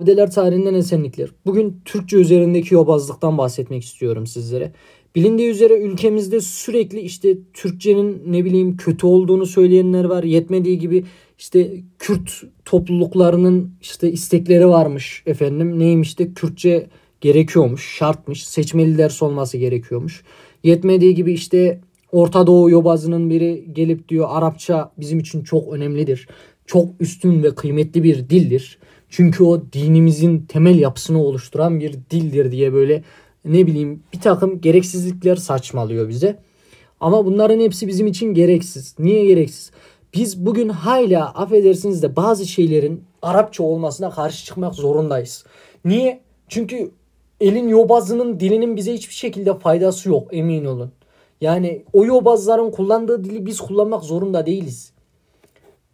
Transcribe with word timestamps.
Abideler 0.00 0.30
tarihinden 0.30 0.74
esenlikler. 0.74 1.30
Bugün 1.46 1.80
Türkçe 1.84 2.16
üzerindeki 2.16 2.74
yobazlıktan 2.74 3.38
bahsetmek 3.38 3.84
istiyorum 3.84 4.26
sizlere. 4.26 4.72
Bilindiği 5.14 5.50
üzere 5.50 5.74
ülkemizde 5.74 6.40
sürekli 6.40 7.00
işte 7.00 7.38
Türkçenin 7.52 8.22
ne 8.26 8.44
bileyim 8.44 8.76
kötü 8.76 9.06
olduğunu 9.06 9.46
söyleyenler 9.46 10.04
var. 10.04 10.24
Yetmediği 10.24 10.78
gibi 10.78 11.04
işte 11.38 11.70
Kürt 11.98 12.42
topluluklarının 12.64 13.72
işte 13.80 14.12
istekleri 14.12 14.68
varmış 14.68 15.22
efendim. 15.26 15.78
Neymiş 15.78 16.18
de 16.18 16.34
Kürtçe 16.34 16.86
gerekiyormuş, 17.20 17.96
şartmış. 17.98 18.46
Seçmeli 18.46 18.98
ders 18.98 19.22
olması 19.22 19.58
gerekiyormuş. 19.58 20.22
Yetmediği 20.64 21.14
gibi 21.14 21.32
işte 21.32 21.80
Orta 22.12 22.46
Doğu 22.46 22.70
yobazının 22.70 23.30
biri 23.30 23.64
gelip 23.72 24.08
diyor 24.08 24.26
Arapça 24.30 24.92
bizim 24.98 25.18
için 25.18 25.42
çok 25.44 25.72
önemlidir. 25.72 26.28
Çok 26.66 26.88
üstün 27.00 27.42
ve 27.42 27.54
kıymetli 27.54 28.04
bir 28.04 28.30
dildir. 28.30 28.78
Çünkü 29.10 29.44
o 29.44 29.62
dinimizin 29.72 30.46
temel 30.46 30.78
yapısını 30.78 31.22
oluşturan 31.22 31.80
bir 31.80 31.98
dildir 32.10 32.52
diye 32.52 32.72
böyle 32.72 33.02
ne 33.44 33.66
bileyim 33.66 34.02
bir 34.12 34.20
takım 34.20 34.60
gereksizlikler 34.60 35.36
saçmalıyor 35.36 36.08
bize. 36.08 36.38
Ama 37.00 37.24
bunların 37.24 37.60
hepsi 37.60 37.88
bizim 37.88 38.06
için 38.06 38.34
gereksiz. 38.34 38.94
Niye 38.98 39.26
gereksiz? 39.26 39.70
Biz 40.14 40.46
bugün 40.46 40.68
hala 40.68 41.28
affedersiniz 41.34 42.02
de 42.02 42.16
bazı 42.16 42.46
şeylerin 42.46 43.04
Arapça 43.22 43.62
olmasına 43.62 44.10
karşı 44.10 44.44
çıkmak 44.44 44.74
zorundayız. 44.74 45.44
Niye? 45.84 46.20
Çünkü 46.48 46.90
elin 47.40 47.68
yobazının 47.68 48.40
dilinin 48.40 48.76
bize 48.76 48.94
hiçbir 48.94 49.14
şekilde 49.14 49.58
faydası 49.58 50.08
yok 50.08 50.28
emin 50.32 50.64
olun. 50.64 50.92
Yani 51.40 51.84
o 51.92 52.04
yobazların 52.04 52.70
kullandığı 52.70 53.24
dili 53.24 53.46
biz 53.46 53.60
kullanmak 53.60 54.04
zorunda 54.04 54.46
değiliz. 54.46 54.92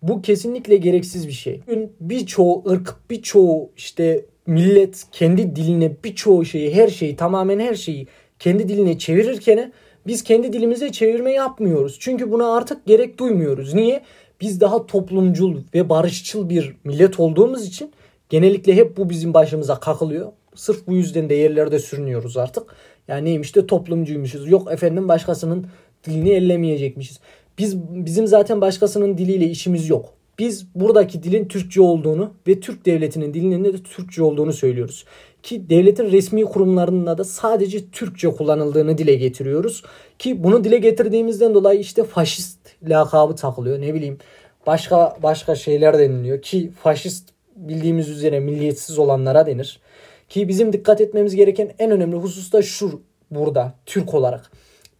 Bu 0.02 0.23
kesinlikle 0.23 0.77
gereksiz 0.77 1.28
bir 1.28 1.32
şey. 1.32 1.60
Bugün 1.66 1.92
birçoğu 2.00 2.64
ırk, 2.70 2.96
birçoğu 3.10 3.70
işte 3.77 4.24
millet 4.46 5.04
kendi 5.12 5.56
diline 5.56 5.92
birçoğu 6.04 6.45
şeyi, 6.45 6.74
her 6.74 6.88
şeyi, 6.88 7.16
tamamen 7.16 7.60
her 7.60 7.74
şeyi 7.74 8.06
kendi 8.38 8.68
diline 8.68 8.98
çevirirken 8.98 9.73
biz 10.06 10.23
kendi 10.23 10.52
dilimize 10.52 10.93
çevirme 10.93 11.32
yapmıyoruz. 11.32 11.96
Çünkü 12.01 12.32
buna 12.32 12.56
artık 12.56 12.87
gerek 12.87 13.18
duymuyoruz. 13.18 13.74
Niye? 13.74 14.02
Biz 14.40 14.60
daha 14.60 14.87
toplumcul 14.87 15.56
ve 15.74 15.88
barışçıl 15.88 16.49
bir 16.49 16.76
millet 16.84 17.21
olduğumuz 17.21 17.66
için 17.66 17.93
genellikle 18.28 18.76
hep 18.76 18.96
bu 18.96 19.10
bizim 19.10 19.34
başımıza 19.34 19.80
kakılıyor. 19.80 20.32
Sırf 20.54 20.87
bu 20.87 20.96
yüzden 20.96 21.28
de 21.28 21.34
yerlerde 21.34 21.78
sürünüyoruz 21.78 22.37
artık. 22.37 22.74
Yani 23.09 23.24
neymiş 23.24 23.56
de 23.56 23.66
toplumcuymuşuz. 23.66 24.51
Yok 24.51 24.73
efendim 24.73 25.09
başkasının 25.09 25.66
dilini 26.04 26.30
ellemeyecekmişiz. 26.30 27.21
Biz 27.59 27.76
bizim 27.79 28.26
zaten 28.26 28.60
başkasının 28.60 29.18
diliyle 29.18 29.45
işimiz 29.45 29.88
yok. 29.88 30.12
Biz 30.38 30.66
buradaki 30.74 31.23
dilin 31.23 31.49
Türkçe 31.49 31.80
olduğunu 31.80 32.32
ve 32.46 32.60
Türk 32.60 32.87
devletinin 32.87 33.35
dilinin 33.35 33.65
de 33.65 33.82
Türkçe 33.82 34.23
olduğunu 34.23 34.52
söylüyoruz. 34.52 35.04
Ki 35.43 35.71
devletin 35.71 36.12
resmi 36.12 36.45
kurumlarında 36.45 37.18
da 37.18 37.24
sadece 37.24 37.90
Türkçe 37.90 38.29
kullanıldığını 38.29 38.99
dile 38.99 39.15
getiriyoruz. 39.15 39.82
Ki 40.18 40.45
bunu 40.45 40.65
dile 40.65 40.79
getirdiğimizden 40.79 41.54
dolayı 41.54 41.80
işte 41.80 42.04
faşist 42.04 42.59
lakabı 42.82 43.34
takılıyor. 43.34 43.80
Ne 43.80 43.95
bileyim 43.95 44.18
başka 44.66 45.16
başka 45.23 45.54
şeyler 45.54 45.99
deniliyor. 45.99 46.43
Ki 46.43 46.71
faşist 46.82 47.29
bildiğimiz 47.57 48.09
üzere 48.09 48.40
milliyetsiz 48.40 48.99
olanlara 48.99 49.46
denir. 49.46 49.80
Ki 50.29 50.49
bizim 50.49 50.73
dikkat 50.73 51.01
etmemiz 51.01 51.34
gereken 51.37 51.71
en 51.79 51.90
önemli 51.90 52.16
husus 52.16 52.52
da 52.52 52.62
şu 52.62 53.01
burada 53.30 53.74
Türk 53.87 54.15
olarak. 54.15 54.51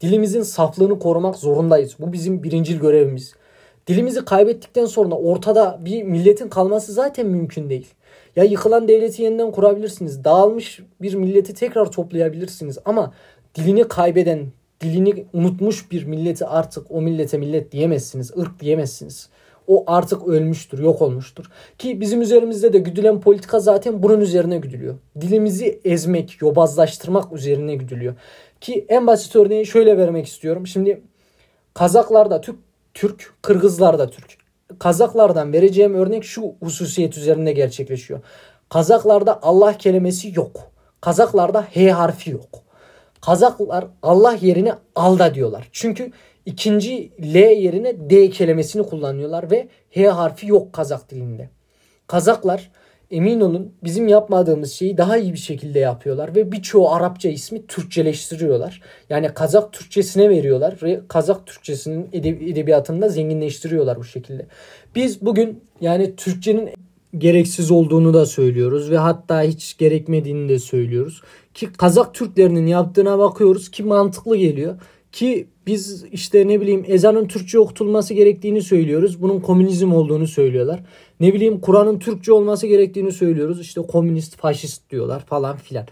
Dilimizin 0.01 0.43
saflığını 0.43 0.99
korumak 0.99 1.37
zorundayız. 1.37 1.97
Bu 1.99 2.13
bizim 2.13 2.43
birincil 2.43 2.81
görevimiz. 2.81 3.35
Dilimizi 3.87 4.25
kaybettikten 4.25 4.87
sonra 4.87 5.15
ortada 5.15 5.79
bir 5.85 6.03
milletin 6.03 6.49
kalması 6.49 6.93
zaten 6.93 7.27
mümkün 7.27 7.71
değil. 7.71 7.87
Ya 8.37 8.45
yıkılan 8.45 8.89
devleti 8.89 9.23
yeniden 9.23 9.51
kurabilirsiniz. 9.51 10.25
Dağılmış 10.25 10.81
bir 11.03 11.15
milleti 11.15 11.55
tekrar 11.55 11.93
toplayabilirsiniz. 11.93 12.79
Ama 12.85 13.13
dilini 13.55 13.89
kaybeden, 13.89 14.47
dilini 14.81 15.27
unutmuş 15.33 15.91
bir 15.91 16.05
milleti 16.05 16.47
artık 16.47 16.91
o 16.91 17.03
millete 17.03 17.39
millet 17.39 17.73
diyemezsiniz. 17.73 18.37
ırk 18.39 18.61
diyemezsiniz. 18.61 19.29
O 19.67 19.85
artık 19.87 20.29
ölmüştür, 20.29 20.79
yok 20.79 21.03
olmuştur. 21.03 21.51
Ki 21.79 22.01
bizim 22.01 22.23
üzerimizde 22.23 22.73
de 22.73 22.79
güdülen 22.79 23.21
politika 23.21 23.61
zaten 23.61 24.03
bunun 24.03 24.21
üzerine 24.21 24.59
güdülüyor. 24.59 24.95
Dilimizi 25.21 25.81
ezmek, 25.85 26.43
yobazlaştırmak 26.43 27.33
üzerine 27.33 27.75
güdülüyor. 27.75 28.15
Ki 28.61 28.87
en 28.89 29.07
basit 29.07 29.37
örneği 29.37 29.67
şöyle 29.67 29.99
vermek 29.99 30.27
istiyorum. 30.27 30.67
Şimdi 30.67 31.03
Kazaklar 31.77 32.31
da 32.31 32.41
Türk, 32.41 32.57
Türk, 32.95 33.35
Kırgızlar 33.43 33.99
da 33.99 34.11
Türk. 34.11 34.37
Kazaklardan 34.79 35.53
vereceğim 35.53 35.95
örnek 35.95 36.25
şu 36.25 36.55
hususiyet 36.61 37.19
üzerinde 37.19 37.53
gerçekleşiyor. 37.53 38.21
Kazaklarda 38.69 39.43
Allah 39.43 39.79
kelimesi 39.79 40.33
yok. 40.37 40.71
Kazaklarda 41.01 41.63
H 41.63 41.91
harfi 41.91 42.31
yok. 42.31 42.49
Kazaklar 43.21 43.87
Allah 44.03 44.33
yerine 44.41 44.75
alda 44.95 45.35
diyorlar. 45.35 45.69
Çünkü 45.73 46.13
ikinci 46.47 47.13
L 47.23 47.37
yerine 47.37 48.11
D 48.11 48.31
kelimesini 48.31 48.83
kullanıyorlar 48.83 49.51
ve 49.51 49.69
H 49.91 50.09
harfi 50.09 50.47
yok 50.47 50.73
Kazak 50.73 51.11
dilinde. 51.11 51.51
Kazaklar 52.07 52.71
emin 53.11 53.41
olun 53.41 53.73
bizim 53.85 54.09
yapmadığımız 54.09 54.73
şeyi 54.73 54.99
daha 54.99 55.17
iyi 55.17 55.33
bir 55.33 55.39
şekilde 55.39 55.79
yapıyorlar 55.79 56.35
ve 56.35 56.53
birçoğu 56.53 56.91
Arapça 56.91 57.29
ismi 57.29 57.67
Türkçeleştiriyorlar. 57.67 58.83
Yani 59.11 59.29
Kazak 59.35 59.73
Türkçesine 59.73 60.31
veriyorlar 60.31 60.79
ve 60.83 61.01
Kazak 61.09 61.47
Türkçesinin 61.47 62.09
edebiyatını 62.13 63.03
da 63.03 63.09
zenginleştiriyorlar 63.09 63.99
bu 63.99 64.05
şekilde. 64.05 64.47
Biz 64.95 65.23
bugün 65.23 65.61
yani 65.81 66.17
Türkçenin 66.17 66.71
gereksiz 67.19 67.71
olduğunu 67.71 68.15
da 68.15 68.27
söylüyoruz 68.27 68.91
ve 68.91 68.99
hatta 68.99 69.43
hiç 69.43 69.77
gerekmediğini 69.77 70.49
de 70.49 70.59
söylüyoruz. 70.59 71.23
Ki 71.55 71.73
Kazak 71.73 72.15
Türklerinin 72.15 72.67
yaptığına 72.67 73.19
bakıyoruz 73.19 73.71
ki 73.71 73.83
mantıklı 73.83 74.37
geliyor. 74.37 74.75
Ki 75.17 75.49
biz 75.67 76.05
işte 76.13 76.49
ne 76.49 76.61
bileyim 76.61 76.85
ezanın 76.89 77.29
Türkçe 77.29 77.59
okutulması 77.59 78.15
gerektiğini 78.15 78.63
söylüyoruz. 78.63 79.23
Bunun 79.23 79.41
komünizm 79.41 79.93
olduğunu 79.93 80.27
söylüyorlar. 80.27 80.81
Ne 81.21 81.35
bileyim 81.35 81.61
Kur'an'ın 81.61 81.99
Türkçe 81.99 82.33
olması 82.33 82.67
gerektiğini 82.67 83.13
söylüyoruz. 83.13 83.61
İşte 83.61 83.81
komünist, 83.83 84.37
faşist 84.37 84.91
diyorlar 84.91 85.25
falan 85.25 85.57
filan. 85.57 85.87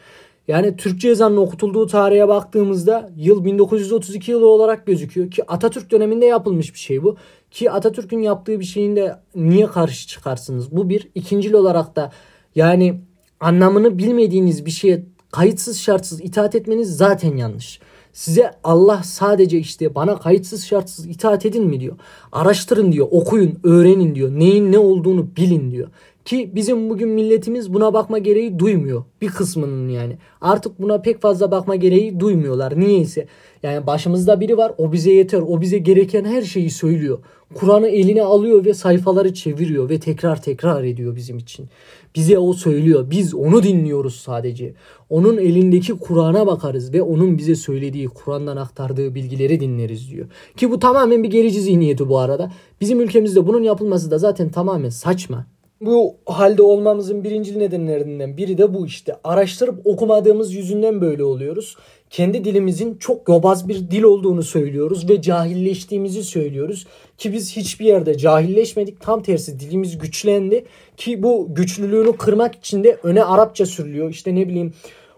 Yani 0.48 0.76
Türkçe 0.76 1.08
ezanın 1.08 1.36
okutulduğu 1.36 1.86
tarihe 1.86 2.28
baktığımızda 2.28 3.10
yıl 3.16 3.44
1932 3.44 4.30
yılı 4.30 4.46
olarak 4.46 4.86
gözüküyor 4.86 5.30
ki 5.30 5.50
Atatürk 5.50 5.90
döneminde 5.90 6.26
yapılmış 6.26 6.74
bir 6.74 6.78
şey 6.78 7.02
bu. 7.02 7.16
Ki 7.50 7.70
Atatürk'ün 7.70 8.22
yaptığı 8.22 8.60
bir 8.60 8.64
şeyin 8.64 8.96
de 8.96 9.16
niye 9.34 9.66
karşı 9.66 10.08
çıkarsınız? 10.08 10.76
Bu 10.76 10.88
bir. 10.88 11.08
İkincil 11.14 11.52
olarak 11.52 11.96
da 11.96 12.12
yani 12.54 13.00
anlamını 13.40 13.98
bilmediğiniz 13.98 14.66
bir 14.66 14.70
şeye 14.70 15.04
kayıtsız 15.32 15.80
şartsız 15.80 16.20
itaat 16.20 16.54
etmeniz 16.54 16.96
zaten 16.96 17.36
yanlış. 17.36 17.80
Size 18.14 18.50
Allah 18.64 19.02
sadece 19.04 19.58
işte 19.58 19.94
bana 19.94 20.18
kayıtsız 20.18 20.66
şartsız 20.66 21.06
itaat 21.06 21.46
edin 21.46 21.64
mi 21.66 21.80
diyor. 21.80 21.96
Araştırın 22.32 22.92
diyor, 22.92 23.08
okuyun, 23.10 23.58
öğrenin 23.64 24.14
diyor. 24.14 24.30
Neyin 24.30 24.72
ne 24.72 24.78
olduğunu 24.78 25.28
bilin 25.36 25.70
diyor. 25.70 25.88
Ki 26.24 26.50
bizim 26.54 26.90
bugün 26.90 27.08
milletimiz 27.08 27.74
buna 27.74 27.94
bakma 27.94 28.18
gereği 28.18 28.58
duymuyor. 28.58 29.04
Bir 29.20 29.28
kısmının 29.28 29.88
yani. 29.88 30.16
Artık 30.40 30.80
buna 30.80 31.00
pek 31.00 31.20
fazla 31.20 31.50
bakma 31.50 31.76
gereği 31.76 32.20
duymuyorlar. 32.20 32.80
Niyeyse. 32.80 33.26
Yani 33.62 33.86
başımızda 33.86 34.40
biri 34.40 34.56
var 34.56 34.72
o 34.78 34.92
bize 34.92 35.12
yeter. 35.12 35.40
O 35.46 35.60
bize 35.60 35.78
gereken 35.78 36.24
her 36.24 36.42
şeyi 36.42 36.70
söylüyor. 36.70 37.18
Kur'an'ı 37.54 37.88
eline 37.88 38.22
alıyor 38.22 38.64
ve 38.64 38.74
sayfaları 38.74 39.34
çeviriyor 39.34 39.88
ve 39.88 40.00
tekrar 40.00 40.42
tekrar 40.42 40.84
ediyor 40.84 41.16
bizim 41.16 41.38
için. 41.38 41.66
Bize 42.14 42.38
o 42.38 42.52
söylüyor. 42.52 43.10
Biz 43.10 43.34
onu 43.34 43.62
dinliyoruz 43.62 44.14
sadece. 44.14 44.74
Onun 45.10 45.38
elindeki 45.38 45.92
Kur'an'a 45.92 46.46
bakarız 46.46 46.92
ve 46.92 47.02
onun 47.02 47.38
bize 47.38 47.54
söylediği, 47.54 48.08
Kur'an'dan 48.08 48.56
aktardığı 48.56 49.14
bilgileri 49.14 49.60
dinleriz 49.60 50.10
diyor. 50.10 50.26
Ki 50.56 50.70
bu 50.70 50.78
tamamen 50.78 51.22
bir 51.22 51.30
gerici 51.30 51.60
zihniyeti 51.60 52.08
bu 52.08 52.18
arada. 52.18 52.52
Bizim 52.80 53.00
ülkemizde 53.00 53.46
bunun 53.46 53.62
yapılması 53.62 54.10
da 54.10 54.18
zaten 54.18 54.48
tamamen 54.48 54.88
saçma. 54.88 55.53
Bu 55.80 56.16
halde 56.26 56.62
olmamızın 56.62 57.24
birinci 57.24 57.58
nedenlerinden 57.58 58.36
biri 58.36 58.58
de 58.58 58.74
bu 58.74 58.86
işte. 58.86 59.16
Araştırıp 59.24 59.86
okumadığımız 59.86 60.54
yüzünden 60.54 61.00
böyle 61.00 61.24
oluyoruz. 61.24 61.76
Kendi 62.10 62.44
dilimizin 62.44 62.96
çok 62.96 63.28
yobaz 63.28 63.68
bir 63.68 63.90
dil 63.90 64.02
olduğunu 64.02 64.42
söylüyoruz 64.42 65.10
ve 65.10 65.22
cahilleştiğimizi 65.22 66.24
söylüyoruz. 66.24 66.86
Ki 67.18 67.32
biz 67.32 67.56
hiçbir 67.56 67.84
yerde 67.84 68.18
cahilleşmedik. 68.18 69.00
Tam 69.00 69.22
tersi 69.22 69.60
dilimiz 69.60 69.98
güçlendi. 69.98 70.64
Ki 70.96 71.22
bu 71.22 71.54
güçlülüğünü 71.54 72.16
kırmak 72.16 72.54
için 72.54 72.84
de 72.84 72.98
öne 73.02 73.24
Arapça 73.24 73.66
sürülüyor. 73.66 74.10
İşte 74.10 74.34
ne 74.34 74.48
bileyim 74.48 74.72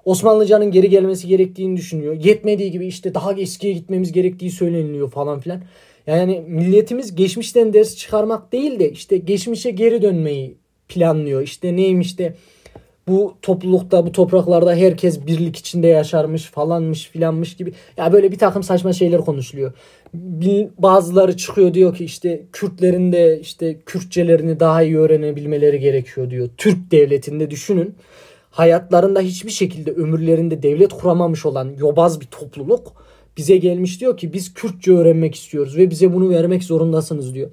Osmanlıcanın 0.04 0.70
geri 0.70 0.90
gelmesi 0.90 1.28
gerektiğini 1.28 1.76
düşünüyor. 1.76 2.14
Yetmediği 2.14 2.70
gibi 2.70 2.86
işte 2.86 3.14
daha 3.14 3.32
eskiye 3.32 3.72
gitmemiz 3.72 4.12
gerektiği 4.12 4.50
söyleniliyor 4.50 5.10
falan 5.10 5.40
filan. 5.40 5.60
Yani 6.06 6.44
milletimiz 6.48 7.14
geçmişten 7.14 7.72
ders 7.72 7.96
çıkarmak 7.96 8.52
değil 8.52 8.78
de 8.78 8.90
işte 8.90 9.16
geçmişe 9.16 9.70
geri 9.70 10.02
dönmeyi 10.02 10.56
planlıyor. 10.88 11.42
İşte 11.42 11.76
neymiş 11.76 12.18
de 12.18 12.34
bu 13.08 13.34
toplulukta 13.42 14.06
bu 14.06 14.12
topraklarda 14.12 14.74
herkes 14.74 15.26
birlik 15.26 15.56
içinde 15.56 15.86
yaşarmış 15.86 16.42
falanmış 16.42 17.08
filanmış 17.08 17.56
gibi 17.56 17.72
ya 17.96 18.12
böyle 18.12 18.32
bir 18.32 18.38
takım 18.38 18.62
saçma 18.62 18.92
şeyler 18.92 19.20
konuşuluyor. 19.20 19.72
Bazıları 20.78 21.36
çıkıyor 21.36 21.74
diyor 21.74 21.94
ki 21.96 22.04
işte 22.04 22.42
Kürtlerin 22.52 23.12
de 23.12 23.40
işte 23.40 23.78
Kürtçelerini 23.86 24.60
daha 24.60 24.82
iyi 24.82 24.98
öğrenebilmeleri 24.98 25.80
gerekiyor 25.80 26.30
diyor. 26.30 26.48
Türk 26.56 26.90
devletinde 26.90 27.50
düşünün 27.50 27.94
hayatlarında 28.50 29.20
hiçbir 29.20 29.50
şekilde 29.50 29.90
ömürlerinde 29.90 30.62
devlet 30.62 30.92
kuramamış 30.92 31.46
olan 31.46 31.72
yobaz 31.78 32.20
bir 32.20 32.26
topluluk 32.26 32.92
bize 33.36 33.56
gelmiş 33.56 34.00
diyor 34.00 34.16
ki 34.16 34.32
biz 34.32 34.54
Kürtçe 34.54 34.92
öğrenmek 34.92 35.34
istiyoruz 35.34 35.76
ve 35.76 35.90
bize 35.90 36.12
bunu 36.12 36.30
vermek 36.30 36.64
zorundasınız 36.64 37.34
diyor. 37.34 37.50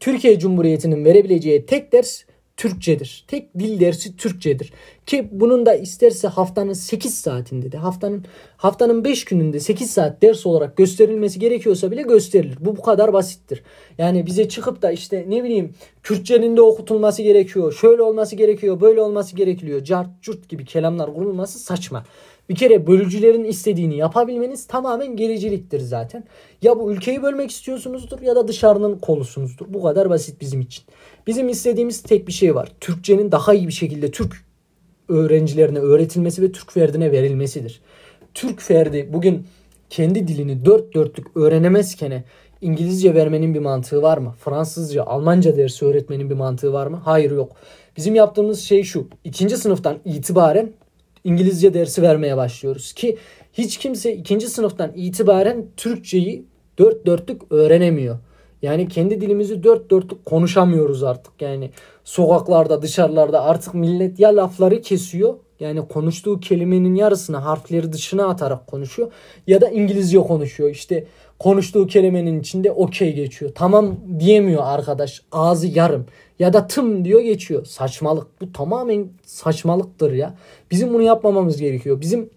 Türkiye 0.00 0.38
Cumhuriyeti'nin 0.38 1.04
verebileceği 1.04 1.66
tek 1.66 1.92
ders 1.92 2.22
Türkçedir. 2.56 3.24
Tek 3.28 3.58
dil 3.58 3.80
dersi 3.80 4.16
Türkçedir. 4.16 4.72
Ki 5.06 5.28
bunun 5.32 5.66
da 5.66 5.74
isterse 5.74 6.28
haftanın 6.28 6.72
8 6.72 7.18
saatinde 7.18 7.72
de 7.72 7.78
haftanın 7.78 8.24
haftanın 8.56 9.04
5 9.04 9.24
gününde 9.24 9.60
8 9.60 9.90
saat 9.90 10.22
ders 10.22 10.46
olarak 10.46 10.76
gösterilmesi 10.76 11.38
gerekiyorsa 11.38 11.90
bile 11.90 12.02
gösterilir. 12.02 12.58
Bu 12.60 12.76
bu 12.76 12.82
kadar 12.82 13.12
basittir. 13.12 13.62
Yani 13.98 14.26
bize 14.26 14.48
çıkıp 14.48 14.82
da 14.82 14.90
işte 14.90 15.24
ne 15.28 15.44
bileyim 15.44 15.74
Kürtçenin 16.02 16.56
de 16.56 16.60
okutulması 16.60 17.22
gerekiyor. 17.22 17.72
Şöyle 17.72 18.02
olması 18.02 18.36
gerekiyor, 18.36 18.80
böyle 18.80 19.00
olması 19.00 19.36
gerekiyor. 19.36 19.84
Cart 19.84 20.22
curt 20.22 20.48
gibi 20.48 20.64
kelamlar 20.64 21.14
kurulması 21.14 21.58
saçma. 21.58 22.04
Bir 22.48 22.54
kere 22.54 22.86
bölücülerin 22.86 23.44
istediğini 23.44 23.96
yapabilmeniz 23.96 24.66
tamamen 24.66 25.16
gericiliktir 25.16 25.80
zaten. 25.80 26.24
Ya 26.62 26.78
bu 26.78 26.92
ülkeyi 26.92 27.22
bölmek 27.22 27.50
istiyorsunuzdur 27.50 28.20
ya 28.20 28.36
da 28.36 28.48
dışarının 28.48 28.98
kolusunuzdur. 28.98 29.66
Bu 29.68 29.82
kadar 29.82 30.10
basit 30.10 30.40
bizim 30.40 30.60
için. 30.60 30.84
Bizim 31.26 31.48
istediğimiz 31.48 32.02
tek 32.02 32.26
bir 32.26 32.32
şey 32.32 32.54
var. 32.54 32.72
Türkçenin 32.80 33.32
daha 33.32 33.54
iyi 33.54 33.68
bir 33.68 33.72
şekilde 33.72 34.10
Türk 34.10 34.44
öğrencilerine 35.08 35.78
öğretilmesi 35.78 36.42
ve 36.42 36.52
Türk 36.52 36.72
ferdine 36.72 37.12
verilmesidir. 37.12 37.80
Türk 38.34 38.62
ferdi 38.62 39.08
bugün 39.12 39.46
kendi 39.90 40.28
dilini 40.28 40.64
dört 40.64 40.94
dörtlük 40.94 41.36
öğrenemezken 41.36 42.24
İngilizce 42.60 43.14
vermenin 43.14 43.54
bir 43.54 43.60
mantığı 43.60 44.02
var 44.02 44.18
mı? 44.18 44.34
Fransızca, 44.38 45.04
Almanca 45.04 45.56
dersi 45.56 45.84
öğretmenin 45.84 46.30
bir 46.30 46.34
mantığı 46.34 46.72
var 46.72 46.86
mı? 46.86 47.00
Hayır 47.04 47.30
yok. 47.30 47.56
Bizim 47.96 48.14
yaptığımız 48.14 48.60
şey 48.60 48.82
şu. 48.82 49.08
İkinci 49.24 49.56
sınıftan 49.56 49.98
itibaren 50.04 50.72
İngilizce 51.26 51.74
dersi 51.74 52.02
vermeye 52.02 52.36
başlıyoruz 52.36 52.92
ki 52.92 53.16
hiç 53.52 53.76
kimse 53.78 54.12
ikinci 54.14 54.48
sınıftan 54.48 54.92
itibaren 54.94 55.66
Türkçeyi 55.76 56.44
dört 56.78 57.06
dörtlük 57.06 57.52
öğrenemiyor. 57.52 58.18
Yani 58.62 58.88
kendi 58.88 59.20
dilimizi 59.20 59.62
dört 59.62 59.90
dörtlük 59.90 60.24
konuşamıyoruz 60.24 61.02
artık. 61.02 61.42
Yani 61.42 61.70
sokaklarda 62.04 62.82
dışarılarda 62.82 63.42
artık 63.42 63.74
millet 63.74 64.20
ya 64.20 64.36
lafları 64.36 64.80
kesiyor 64.80 65.34
yani 65.60 65.88
konuştuğu 65.88 66.40
kelimenin 66.40 66.94
yarısını 66.94 67.36
harfleri 67.36 67.92
dışına 67.92 68.26
atarak 68.26 68.66
konuşuyor 68.66 69.12
ya 69.46 69.60
da 69.60 69.68
İngilizce 69.68 70.18
konuşuyor. 70.18 70.70
İşte 70.70 71.04
konuştuğu 71.38 71.86
kelimenin 71.86 72.40
içinde 72.40 72.72
okey 72.72 73.14
geçiyor. 73.14 73.52
Tamam 73.54 73.96
diyemiyor 74.18 74.62
arkadaş. 74.64 75.22
Ağzı 75.32 75.66
yarım 75.66 76.06
ya 76.38 76.52
da 76.52 76.66
tım 76.66 77.04
diyor 77.04 77.20
geçiyor. 77.20 77.64
Saçmalık. 77.64 78.40
Bu 78.40 78.52
tamamen 78.52 79.08
saçmalıktır 79.26 80.12
ya. 80.12 80.34
Bizim 80.70 80.94
bunu 80.94 81.02
yapmamamız 81.02 81.56
gerekiyor. 81.56 82.00
Bizim 82.00 82.30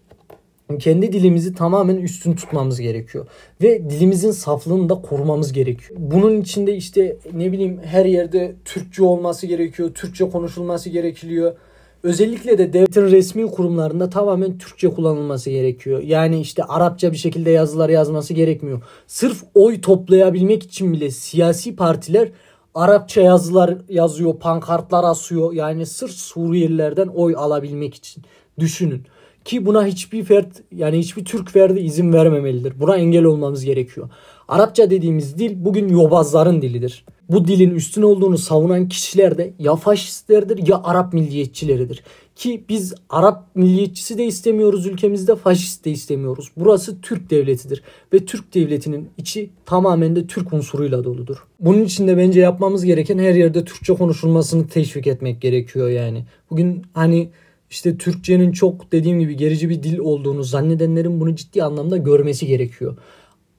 kendi 0.78 1.12
dilimizi 1.12 1.54
tamamen 1.54 1.96
üstün 1.96 2.34
tutmamız 2.34 2.80
gerekiyor. 2.80 3.26
Ve 3.62 3.90
dilimizin 3.90 4.30
saflığını 4.30 4.88
da 4.88 4.94
korumamız 4.94 5.52
gerekiyor. 5.52 6.00
Bunun 6.02 6.40
içinde 6.40 6.76
işte 6.76 7.16
ne 7.32 7.52
bileyim 7.52 7.80
her 7.84 8.04
yerde 8.04 8.54
Türkçe 8.64 9.02
olması 9.02 9.46
gerekiyor. 9.46 9.94
Türkçe 9.94 10.30
konuşulması 10.30 10.90
gerekiyor. 10.90 11.52
Özellikle 12.02 12.58
de 12.58 12.72
devletin 12.72 13.02
resmi 13.02 13.50
kurumlarında 13.50 14.10
tamamen 14.10 14.58
Türkçe 14.58 14.88
kullanılması 14.88 15.50
gerekiyor. 15.50 16.02
Yani 16.02 16.40
işte 16.40 16.64
Arapça 16.64 17.12
bir 17.12 17.16
şekilde 17.16 17.50
yazılar 17.50 17.88
yazması 17.88 18.34
gerekmiyor. 18.34 18.82
Sırf 19.06 19.44
oy 19.54 19.80
toplayabilmek 19.80 20.62
için 20.62 20.92
bile 20.92 21.10
siyasi 21.10 21.76
partiler 21.76 22.28
Arapça 22.74 23.20
yazılar 23.20 23.76
yazıyor, 23.88 24.38
pankartlar 24.38 25.04
asıyor. 25.04 25.52
Yani 25.52 25.86
sırf 25.86 26.10
Suriyelilerden 26.10 27.06
oy 27.06 27.34
alabilmek 27.36 27.94
için. 27.94 28.22
Düşünün. 28.58 29.02
Ki 29.44 29.66
buna 29.66 29.86
hiçbir 29.86 30.24
fert 30.24 30.62
yani 30.72 30.98
hiçbir 30.98 31.24
Türk 31.24 31.50
ferdi 31.50 31.80
izin 31.80 32.12
vermemelidir. 32.12 32.80
Buna 32.80 32.96
engel 32.96 33.24
olmamız 33.24 33.64
gerekiyor. 33.64 34.08
Arapça 34.48 34.90
dediğimiz 34.90 35.38
dil 35.38 35.64
bugün 35.64 35.88
yobazların 35.88 36.62
dilidir. 36.62 37.04
Bu 37.30 37.48
dilin 37.48 37.70
üstün 37.70 38.02
olduğunu 38.02 38.38
savunan 38.38 38.88
kişiler 38.88 39.38
de 39.38 39.52
ya 39.58 39.76
faşistlerdir 39.76 40.68
ya 40.68 40.80
Arap 40.84 41.12
milliyetçileridir. 41.12 42.02
Ki 42.36 42.64
biz 42.68 42.94
Arap 43.10 43.56
milliyetçisi 43.56 44.18
de 44.18 44.26
istemiyoruz 44.26 44.86
ülkemizde 44.86 45.36
faşist 45.36 45.84
de 45.84 45.90
istemiyoruz. 45.90 46.50
Burası 46.56 47.00
Türk 47.00 47.30
devletidir 47.30 47.82
ve 48.12 48.24
Türk 48.24 48.54
devletinin 48.54 49.08
içi 49.18 49.50
tamamen 49.66 50.16
de 50.16 50.26
Türk 50.26 50.52
unsuruyla 50.52 51.04
doludur. 51.04 51.36
Bunun 51.60 51.84
için 51.84 52.08
de 52.08 52.16
bence 52.16 52.40
yapmamız 52.40 52.84
gereken 52.84 53.18
her 53.18 53.34
yerde 53.34 53.64
Türkçe 53.64 53.94
konuşulmasını 53.94 54.68
teşvik 54.68 55.06
etmek 55.06 55.40
gerekiyor 55.40 55.88
yani. 55.88 56.24
Bugün 56.50 56.82
hani 56.94 57.30
işte 57.70 57.98
Türkçenin 57.98 58.52
çok 58.52 58.92
dediğim 58.92 59.20
gibi 59.20 59.36
gerici 59.36 59.68
bir 59.68 59.82
dil 59.82 59.98
olduğunu 59.98 60.42
zannedenlerin 60.42 61.20
bunu 61.20 61.36
ciddi 61.36 61.62
anlamda 61.62 61.96
görmesi 61.96 62.46
gerekiyor. 62.46 62.96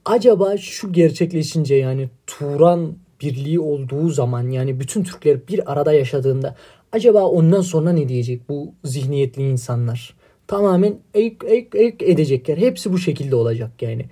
Acaba 0.04 0.56
şu 0.56 0.92
gerçekleşince 0.92 1.74
yani 1.74 2.08
Turan 2.26 2.96
birliği 3.22 3.60
olduğu 3.60 4.08
zaman 4.08 4.50
yani 4.50 4.80
bütün 4.80 5.04
Türkler 5.04 5.48
bir 5.48 5.72
arada 5.72 5.92
yaşadığında 5.92 6.56
acaba 6.92 7.24
ondan 7.24 7.60
sonra 7.60 7.92
ne 7.92 8.08
diyecek 8.08 8.48
bu 8.48 8.74
zihniyetli 8.84 9.42
insanlar? 9.42 10.14
Tamamen 10.46 10.94
ek 11.14 11.36
ek 11.46 11.78
ek 11.78 12.12
edecekler. 12.12 12.56
Hepsi 12.56 12.92
bu 12.92 12.98
şekilde 12.98 13.36
olacak 13.36 13.82
yani. 13.82 14.04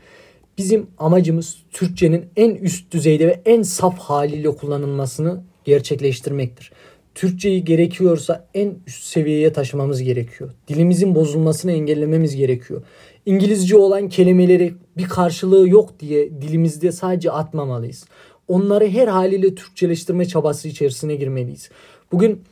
Bizim 0.58 0.86
amacımız 0.98 1.56
Türkçenin 1.72 2.24
en 2.36 2.54
üst 2.54 2.92
düzeyde 2.92 3.26
ve 3.26 3.40
en 3.46 3.62
saf 3.62 3.98
haliyle 3.98 4.50
kullanılmasını 4.50 5.40
gerçekleştirmektir. 5.64 6.72
Türkçeyi 7.14 7.64
gerekiyorsa 7.64 8.48
en 8.54 8.74
üst 8.86 9.04
seviyeye 9.04 9.52
taşımamız 9.52 10.02
gerekiyor. 10.02 10.50
Dilimizin 10.68 11.14
bozulmasını 11.14 11.72
engellememiz 11.72 12.36
gerekiyor. 12.36 12.82
İngilizce 13.26 13.76
olan 13.76 14.08
kelimeleri 14.08 14.74
bir 14.96 15.04
karşılığı 15.04 15.68
yok 15.68 16.00
diye 16.00 16.30
dilimizde 16.42 16.92
sadece 16.92 17.30
atmamalıyız. 17.30 18.04
Onları 18.50 18.88
her 18.88 19.08
haliyle 19.08 19.54
Türkçeleştirme 19.54 20.24
çabası 20.24 20.68
içerisine 20.68 21.14
girmeliyiz. 21.14 21.70
Bugün 22.12 22.42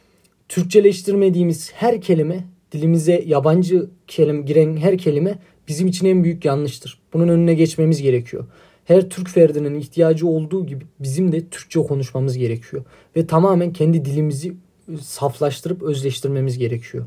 Türkçeleştirmediğimiz 0.49 1.73
her 1.73 2.00
kelime 2.00 2.45
dilimize 2.73 3.23
yabancı 3.27 3.91
kelime 4.06 4.43
giren 4.43 4.77
her 4.77 4.99
kelime 4.99 5.39
bizim 5.69 5.89
için 5.89 6.06
en 6.06 6.25
büyük 6.25 6.45
yanlıştır. 6.45 7.00
Bunun 7.12 7.29
önüne 7.29 7.55
geçmemiz 7.55 8.03
gerekiyor 8.03 8.45
her 8.89 9.09
Türk 9.09 9.29
ferdinin 9.29 9.75
ihtiyacı 9.75 10.27
olduğu 10.27 10.67
gibi 10.67 10.85
bizim 11.00 11.33
de 11.33 11.49
Türkçe 11.49 11.81
konuşmamız 11.81 12.39
gerekiyor. 12.39 12.85
Ve 13.17 13.27
tamamen 13.27 13.73
kendi 13.73 14.05
dilimizi 14.05 14.55
saflaştırıp 15.00 15.83
özleştirmemiz 15.83 16.59
gerekiyor. 16.59 17.05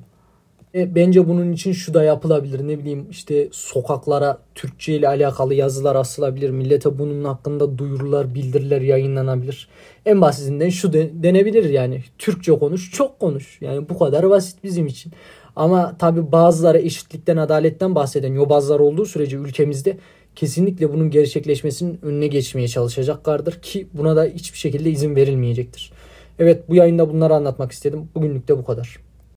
E, 0.75 0.95
bence 0.95 1.27
bunun 1.27 1.51
için 1.51 1.71
şu 1.73 1.94
da 1.94 2.03
yapılabilir. 2.03 2.68
Ne 2.68 2.80
bileyim 2.80 3.07
işte 3.09 3.49
sokaklara 3.51 4.37
Türkçe 4.56 4.94
ile 4.94 5.07
alakalı 5.07 5.54
yazılar 5.54 5.95
asılabilir. 5.95 6.49
Millete 6.49 6.99
bunun 6.99 7.23
hakkında 7.23 7.78
duyurular, 7.78 8.35
bildiriler 8.35 8.81
yayınlanabilir. 8.81 9.68
En 10.06 10.21
basitinden 10.21 10.69
şu 10.69 10.94
de, 10.94 11.09
denebilir 11.13 11.69
yani. 11.69 12.04
Türkçe 12.18 12.59
konuş, 12.59 12.92
çok 12.92 13.19
konuş. 13.19 13.61
Yani 13.61 13.90
bu 13.90 13.99
kadar 13.99 14.30
basit 14.30 14.63
bizim 14.63 14.87
için. 14.87 15.11
Ama 15.56 15.97
tabi 15.97 16.31
bazıları 16.31 16.78
eşitlikten, 16.78 17.37
adaletten 17.37 17.95
bahseden 17.95 18.33
yobazlar 18.33 18.80
olduğu 18.80 19.06
sürece 19.06 19.37
ülkemizde 19.37 19.97
kesinlikle 20.35 20.94
bunun 20.94 21.09
gerçekleşmesinin 21.09 21.99
önüne 22.01 22.28
geçmeye 22.28 22.68
çalışacaklardır 22.68 23.61
ki 23.61 23.87
buna 23.94 24.16
da 24.16 24.23
hiçbir 24.23 24.57
şekilde 24.57 24.90
izin 24.90 25.16
verilmeyecektir. 25.16 25.92
Evet 26.40 26.69
bu 26.69 26.75
yayında 26.75 27.09
bunları 27.09 27.35
anlatmak 27.35 27.71
istedim. 27.71 28.09
Bugünlük 28.16 28.47
de 28.47 28.57
bu 28.57 28.66
kadar. 28.66 29.10